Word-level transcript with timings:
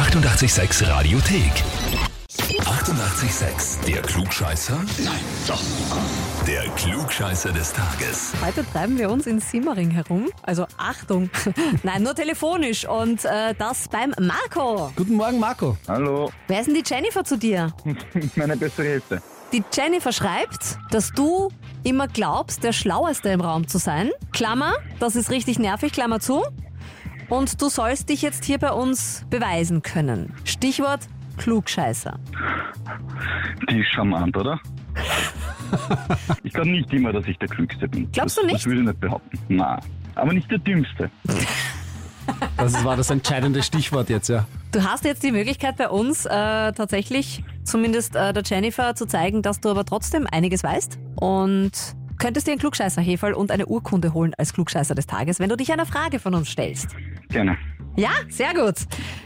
886 0.00 0.88
Radiothek. 0.88 1.52
88,6. 2.30 3.84
Der 3.86 4.00
Klugscheißer? 4.00 4.78
Nein, 5.04 5.20
doch. 5.46 5.60
Der 6.46 6.62
Klugscheißer 6.70 7.52
des 7.52 7.74
Tages. 7.74 8.32
Heute 8.42 8.64
treiben 8.72 8.96
wir 8.96 9.10
uns 9.10 9.26
in 9.26 9.40
Simmering 9.40 9.90
herum. 9.90 10.30
Also 10.42 10.66
Achtung, 10.78 11.28
nein, 11.82 12.02
nur 12.02 12.14
telefonisch. 12.14 12.88
Und 12.88 13.26
äh, 13.26 13.54
das 13.58 13.88
beim 13.88 14.14
Marco. 14.18 14.90
Guten 14.96 15.16
Morgen, 15.16 15.38
Marco. 15.38 15.76
Hallo, 15.86 16.32
Wer 16.48 16.60
ist 16.60 16.66
denn 16.66 16.74
die 16.76 16.84
Jennifer 16.86 17.22
zu 17.22 17.36
dir? 17.36 17.70
meine 18.36 18.56
bessere 18.56 18.86
Hälfte. 18.86 19.20
Die 19.52 19.62
Jennifer 19.70 20.12
schreibt, 20.12 20.78
dass 20.90 21.10
du 21.10 21.50
immer 21.84 22.08
glaubst, 22.08 22.64
der 22.64 22.72
Schlaueste 22.72 23.28
im 23.28 23.42
Raum 23.42 23.68
zu 23.68 23.76
sein. 23.76 24.10
Klammer, 24.32 24.72
das 24.98 25.14
ist 25.14 25.30
richtig 25.30 25.58
nervig, 25.58 25.92
Klammer 25.92 26.20
zu. 26.20 26.42
Und 27.30 27.62
du 27.62 27.68
sollst 27.68 28.08
dich 28.08 28.22
jetzt 28.22 28.44
hier 28.44 28.58
bei 28.58 28.72
uns 28.72 29.24
beweisen 29.30 29.82
können. 29.82 30.34
Stichwort 30.44 31.08
Klugscheißer. 31.38 32.18
Die 33.70 33.78
ist 33.78 33.88
charmant, 33.94 34.36
oder? 34.36 34.60
ich 36.42 36.52
glaube 36.52 36.70
nicht 36.70 36.92
immer, 36.92 37.12
dass 37.12 37.24
ich 37.26 37.38
der 37.38 37.48
Klügste 37.48 37.88
bin. 37.88 38.10
Glaubst 38.10 38.36
du 38.36 38.42
nicht? 38.42 38.56
Das 38.56 38.66
würde 38.66 38.80
ich 38.80 38.86
nicht 38.86 39.00
behaupten. 39.00 39.38
Nein. 39.48 39.80
Aber 40.16 40.32
nicht 40.32 40.50
der 40.50 40.58
Dümmste. 40.58 41.10
Das 42.56 42.84
war 42.84 42.96
das 42.96 43.10
entscheidende 43.10 43.60
Stichwort 43.62 44.08
jetzt, 44.08 44.28
ja. 44.28 44.46
Du 44.70 44.84
hast 44.84 45.04
jetzt 45.04 45.22
die 45.24 45.32
Möglichkeit 45.32 45.76
bei 45.76 45.88
uns 45.88 46.26
äh, 46.26 46.28
tatsächlich, 46.28 47.42
zumindest 47.64 48.14
äh, 48.14 48.32
der 48.32 48.44
Jennifer, 48.44 48.94
zu 48.94 49.06
zeigen, 49.06 49.42
dass 49.42 49.60
du 49.60 49.68
aber 49.68 49.84
trotzdem 49.84 50.28
einiges 50.30 50.62
weißt 50.62 50.98
und 51.16 51.72
könntest 52.20 52.46
dir 52.46 52.52
einen 52.52 52.60
Klugscheißer-Heferl 52.60 53.32
und 53.32 53.50
eine 53.50 53.66
Urkunde 53.66 54.14
holen 54.14 54.32
als 54.38 54.52
Klugscheißer 54.52 54.94
des 54.94 55.06
Tages, 55.06 55.40
wenn 55.40 55.48
du 55.48 55.56
dich 55.56 55.72
einer 55.72 55.86
Frage 55.86 56.20
von 56.20 56.34
uns 56.34 56.50
stellst. 56.50 56.94
Gerne. 57.30 57.58
Ja, 57.96 58.10
sehr 58.28 58.54
gut. 58.54 58.76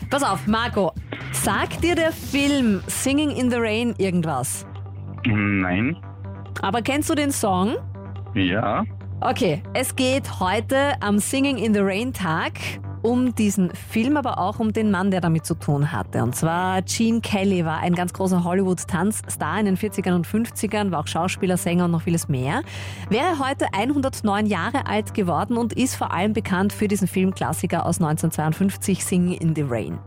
Pass 0.09 0.23
auf, 0.23 0.47
Marco, 0.47 0.93
sagt 1.33 1.85
dir 1.85 1.95
der 1.95 2.13
Film 2.13 2.83
Singing 2.87 3.31
in 3.31 3.51
the 3.51 3.59
Rain 3.59 3.95
irgendwas? 3.99 4.67
Nein. 5.27 5.97
Aber 6.63 6.81
kennst 6.81 7.11
du 7.11 7.15
den 7.15 7.33
Song? 7.33 7.75
Ja. 8.35 8.85
Okay, 9.21 9.63
es 9.75 9.95
geht 9.95 10.41
heute 10.41 10.95
am 11.01 11.19
Singing 11.19 11.59
in 11.59 11.75
the 11.75 11.81
Rain 11.81 12.13
Tag 12.13 12.53
um 13.05 13.35
diesen 13.35 13.71
Film, 13.75 14.17
aber 14.17 14.39
auch 14.39 14.59
um 14.59 14.73
den 14.73 14.91
Mann, 14.91 15.11
der 15.11 15.21
damit 15.21 15.45
zu 15.45 15.55
tun 15.55 15.93
hatte. 15.93 16.23
Und 16.23 16.35
zwar 16.35 16.81
Gene 16.81 17.21
Kelly 17.21 17.65
war 17.65 17.81
ein 17.81 17.95
ganz 17.95 18.15
großer 18.15 18.45
Hollywood-Tanzstar 18.45 19.61
in 19.61 19.67
den 19.67 19.77
40ern 19.77 20.15
und 20.15 20.27
50ern, 20.27 20.91
war 20.91 21.01
auch 21.01 21.07
Schauspieler, 21.07 21.59
Sänger 21.59 21.85
und 21.85 21.91
noch 21.91 22.03
vieles 22.03 22.29
mehr. 22.29 22.63
Wäre 23.11 23.39
heute 23.39 23.67
109 23.75 24.47
Jahre 24.47 24.87
alt 24.87 25.13
geworden 25.13 25.59
und 25.59 25.75
ist 25.75 25.97
vor 25.97 26.13
allem 26.15 26.33
bekannt 26.33 26.73
für 26.73 26.89
diesen 26.89 27.07
Filmklassiker 27.07 27.85
aus 27.85 28.01
1952, 28.01 29.05
Singing 29.05 29.35
in 29.35 29.55
the 29.55 29.65
Rain 29.69 29.99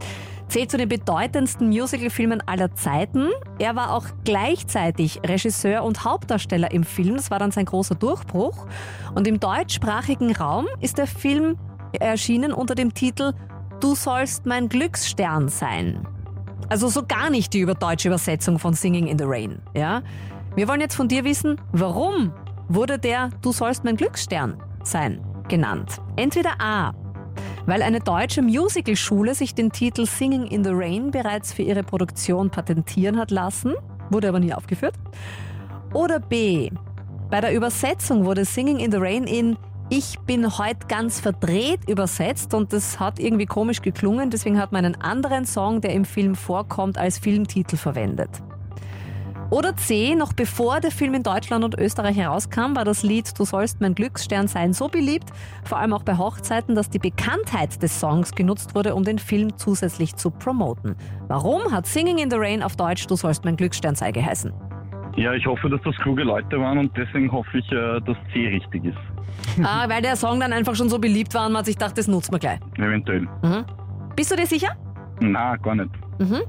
zählt 0.48 0.72
zu 0.72 0.78
den 0.78 0.88
bedeutendsten 0.88 1.68
Musicalfilmen 1.68 2.42
aller 2.48 2.74
Zeiten. 2.74 3.28
Er 3.60 3.76
war 3.76 3.94
auch 3.94 4.06
gleichzeitig 4.24 5.20
Regisseur 5.26 5.84
und 5.84 6.06
Hauptdarsteller 6.06 6.72
im 6.72 6.86
Film. 6.86 7.18
Das 7.18 7.30
war 7.30 7.38
dann 7.38 7.52
sein 7.52 7.66
großer 7.66 7.96
Durchbruch. 7.96 8.66
Und 9.14 9.28
im 9.28 9.42
deutschsprachigen 9.42 10.34
Raum 10.34 10.68
ist 10.80 11.00
der 11.00 11.08
Film 11.08 11.58
erschienen 12.02 12.54
unter 12.54 12.76
dem 12.76 12.94
Titel 12.94 13.34
Du 13.80 13.94
sollst 13.94 14.46
mein 14.46 14.70
Glücksstern 14.70 15.50
sein. 15.50 16.08
Also 16.70 16.88
so 16.90 17.04
gar 17.06 17.30
nicht 17.30 17.54
die 17.54 17.60
über 17.60 17.76
deutsche 17.76 18.08
Übersetzung 18.08 18.60
von 18.60 18.74
Singing 18.74 19.08
in 19.08 19.18
the 19.18 19.26
Rain. 19.28 19.62
Ja? 19.76 20.02
Wir 20.56 20.68
wollen 20.68 20.82
jetzt 20.82 20.96
von 20.96 21.08
dir 21.08 21.24
wissen, 21.24 21.62
warum 21.72 22.34
wurde 22.68 22.98
der 22.98 23.30
Du 23.42 23.52
sollst 23.52 23.84
mein 23.84 23.96
Glücksstern 23.96 24.62
sein 24.84 25.22
genannt? 25.48 26.02
Entweder 26.16 26.60
A, 26.60 26.94
weil 27.68 27.82
eine 27.82 28.00
deutsche 28.00 28.42
Musicalschule 28.42 29.36
sich 29.36 29.54
den 29.54 29.72
Titel 29.72 30.06
Singing 30.06 30.48
in 30.48 30.64
the 30.64 30.72
Rain 30.74 31.12
bereits 31.12 31.54
für 31.54 31.62
ihre 31.62 31.84
Produktion 31.84 32.50
patentieren 32.50 33.18
hat 33.18 33.30
lassen, 33.30 33.76
wurde 34.10 34.30
aber 34.30 34.40
nie 34.40 34.54
aufgeführt. 34.54 34.96
Oder 35.94 36.20
B, 36.20 36.70
bei 37.30 37.42
der 37.42 37.54
Übersetzung 37.54 38.26
wurde 38.26 38.46
Singing 38.46 38.80
in 38.80 38.92
the 38.92 38.98
Rain 38.98 39.26
in 39.26 39.58
Ich 39.90 40.20
bin 40.20 40.58
heute 40.58 40.86
ganz 40.88 41.22
verdreht 41.22 41.88
übersetzt 41.88 42.54
und 42.54 42.74
das 42.74 43.00
hat 43.00 43.20
irgendwie 43.20 43.46
komisch 43.46 43.82
geklungen, 43.82 44.30
deswegen 44.30 44.60
hat 44.60 44.74
man 44.74 44.84
einen 44.84 44.96
anderen 44.96 45.46
Song, 45.46 45.80
der 45.80 45.94
im 45.94 46.04
Film 46.04 46.36
vorkommt, 46.36 46.98
als 46.98 47.20
Filmtitel 47.20 47.78
verwendet. 47.78 48.30
Oder 49.50 49.78
C, 49.78 50.14
noch 50.14 50.34
bevor 50.34 50.82
der 50.82 50.92
Film 50.92 51.14
in 51.14 51.24
Deutschland 51.24 51.64
und 51.64 51.80
Österreich 51.80 52.18
herauskam, 52.18 52.76
war 52.76 52.84
das 52.84 53.02
Lied 53.02 53.40
Du 53.40 53.46
sollst 53.46 53.80
mein 53.80 53.96
Glücksstern 53.96 54.50
sein 54.50 54.74
so 54.74 54.90
beliebt, 54.90 55.30
vor 55.64 55.78
allem 55.78 55.94
auch 55.94 56.04
bei 56.04 56.18
Hochzeiten, 56.18 56.76
dass 56.76 56.90
die 56.90 57.00
Bekanntheit 57.00 57.82
des 57.82 57.98
Songs 57.98 58.34
genutzt 58.34 58.76
wurde, 58.76 58.94
um 58.94 59.06
den 59.06 59.20
Film 59.20 59.56
zusätzlich 59.56 60.18
zu 60.18 60.32
promoten. 60.32 60.98
Warum 61.30 61.72
hat 61.72 61.88
Singing 61.88 62.18
in 62.18 62.30
the 62.30 62.36
Rain 62.38 62.62
auf 62.62 62.76
Deutsch 62.76 63.08
Du 63.08 63.16
sollst 63.16 63.46
mein 63.46 63.56
Glücksstern 63.56 63.96
sei 63.96 64.12
geheißen? 64.12 64.52
Ja, 65.18 65.34
ich 65.34 65.46
hoffe, 65.48 65.68
dass 65.70 65.82
das 65.82 65.96
kluge 65.98 66.24
Leute 66.24 66.60
waren 66.60 66.78
und 66.78 66.96
deswegen 66.96 67.32
hoffe 67.32 67.58
ich, 67.58 67.72
äh, 67.72 68.00
dass 68.02 68.16
C 68.32 68.48
richtig 68.48 68.86
ist. 68.86 68.98
ah, 69.64 69.90
weil 69.90 70.02
der 70.02 70.16
Song 70.16 70.40
dann 70.40 70.54
einfach 70.54 70.76
schon 70.76 70.90
so 70.90 71.00
beliebt 71.00 71.34
war 71.34 71.48
und 71.48 71.54
man 71.54 71.66
sich 71.66 71.76
gedacht, 71.76 71.98
das 71.98 72.08
nutzen 72.08 72.32
wir 72.34 72.40
gleich. 72.40 72.60
Eventuell. 72.78 73.22
Mhm. 73.42 73.66
Bist 74.16 74.32
du 74.32 74.36
dir 74.36 74.46
sicher? 74.46 74.70
Na, 75.20 75.56
gar 75.58 75.76
nicht. 75.76 75.90
Mhm. 76.20 76.42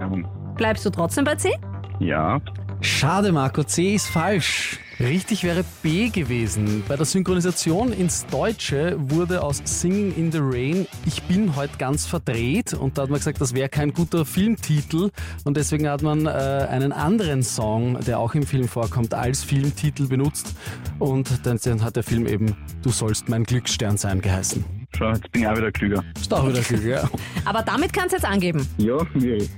Ähm, 0.00 0.26
Bleibst 0.56 0.84
du 0.86 0.90
trotzdem 0.90 1.24
bei 1.24 1.34
C? 1.34 1.50
Ja. 1.98 2.40
Schade, 2.82 3.30
Marco, 3.30 3.62
C 3.62 3.94
ist 3.94 4.08
falsch. 4.08 4.80
Richtig 4.98 5.44
wäre 5.44 5.64
B 5.82 6.08
gewesen. 6.08 6.82
Bei 6.86 6.96
der 6.96 7.06
Synchronisation 7.06 7.92
ins 7.92 8.26
Deutsche 8.26 8.96
wurde 8.98 9.42
aus 9.42 9.62
Singing 9.64 10.14
in 10.16 10.30
the 10.30 10.38
Rain 10.40 10.86
Ich 11.06 11.22
bin 11.22 11.54
heute 11.56 11.76
ganz 11.78 12.06
verdreht 12.06 12.74
und 12.74 12.98
da 12.98 13.02
hat 13.02 13.10
man 13.10 13.18
gesagt, 13.18 13.40
das 13.40 13.54
wäre 13.54 13.68
kein 13.68 13.92
guter 13.92 14.24
Filmtitel 14.24 15.10
und 15.44 15.56
deswegen 15.56 15.88
hat 15.88 16.02
man 16.02 16.26
äh, 16.26 16.30
einen 16.30 16.92
anderen 16.92 17.42
Song, 17.42 17.98
der 18.04 18.18
auch 18.18 18.34
im 18.34 18.44
Film 18.44 18.68
vorkommt, 18.68 19.14
als 19.14 19.42
Filmtitel 19.42 20.06
benutzt 20.06 20.54
und 20.98 21.46
dann, 21.46 21.58
dann 21.62 21.82
hat 21.82 21.96
der 21.96 22.02
Film 22.02 22.26
eben 22.26 22.56
Du 22.82 22.90
sollst 22.90 23.28
mein 23.28 23.44
Glücksstern 23.44 23.96
sein 23.96 24.20
geheißen. 24.20 24.81
Schau, 25.02 25.10
jetzt 25.10 25.32
bin 25.32 25.42
ich 25.42 25.48
auch 25.48 25.56
wieder 25.56 25.72
klüger. 25.72 26.04
Ist 26.14 26.32
auch 26.32 26.48
wieder 26.48 26.60
Glück, 26.60 26.84
ja. 26.84 27.10
Aber 27.44 27.62
damit 27.62 27.92
kannst 27.92 28.12
du 28.12 28.16
jetzt 28.18 28.24
angeben. 28.24 28.68
Ja, 28.78 28.98
nee. 29.14 29.38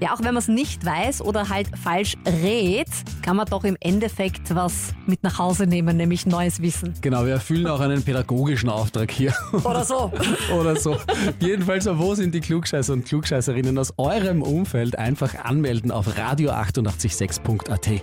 Ja, 0.00 0.14
auch 0.14 0.18
wenn 0.20 0.34
man 0.34 0.36
es 0.36 0.46
nicht 0.46 0.84
weiß 0.84 1.20
oder 1.20 1.48
halt 1.48 1.66
falsch 1.76 2.14
rät, 2.24 2.86
kann 3.22 3.36
man 3.36 3.46
doch 3.46 3.64
im 3.64 3.76
Endeffekt 3.80 4.54
was 4.54 4.94
mit 5.06 5.24
nach 5.24 5.38
Hause 5.38 5.66
nehmen, 5.66 5.96
nämlich 5.96 6.26
neues 6.26 6.62
Wissen. 6.62 6.94
Genau, 7.00 7.26
wir 7.26 7.32
erfüllen 7.32 7.66
auch 7.66 7.80
einen 7.80 8.04
pädagogischen 8.04 8.68
Auftrag 8.68 9.10
hier. 9.10 9.34
Oder 9.64 9.84
so. 9.84 10.12
oder 10.54 10.76
so. 10.76 10.96
Jedenfalls, 11.40 11.88
wo 11.90 12.14
sind 12.14 12.36
die 12.36 12.40
Klugscheißer 12.40 12.92
und 12.92 13.04
Klugscheißerinnen 13.04 13.76
aus 13.78 13.94
eurem 13.96 14.42
Umfeld? 14.42 14.96
Einfach 14.96 15.34
anmelden 15.44 15.90
auf 15.90 16.06
radio886.at. 16.06 18.02